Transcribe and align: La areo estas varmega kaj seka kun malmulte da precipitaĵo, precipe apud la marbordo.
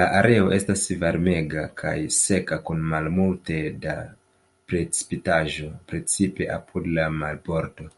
La 0.00 0.02
areo 0.18 0.52
estas 0.56 0.84
varmega 1.00 1.64
kaj 1.82 1.94
seka 2.18 2.60
kun 2.70 2.86
malmulte 2.94 3.58
da 3.88 3.98
precipitaĵo, 4.72 5.74
precipe 5.92 6.52
apud 6.62 6.90
la 6.98 7.12
marbordo. 7.20 7.92